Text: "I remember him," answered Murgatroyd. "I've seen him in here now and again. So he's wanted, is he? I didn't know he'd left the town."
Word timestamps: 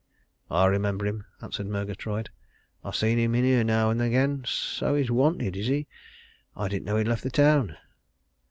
"I 0.49 0.65
remember 0.65 1.05
him," 1.05 1.25
answered 1.43 1.67
Murgatroyd. 1.67 2.31
"I've 2.83 2.95
seen 2.95 3.19
him 3.19 3.35
in 3.35 3.43
here 3.43 3.63
now 3.63 3.91
and 3.91 4.01
again. 4.01 4.41
So 4.47 4.95
he's 4.95 5.11
wanted, 5.11 5.55
is 5.55 5.67
he? 5.67 5.85
I 6.57 6.67
didn't 6.69 6.85
know 6.85 6.97
he'd 6.97 7.07
left 7.07 7.21
the 7.21 7.29
town." 7.29 7.77